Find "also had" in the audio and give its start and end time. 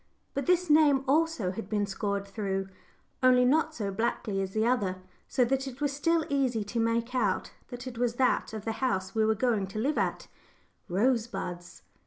1.07-1.69